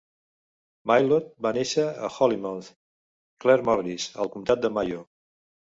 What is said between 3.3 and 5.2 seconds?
Claremorris, al comtat de Mayo.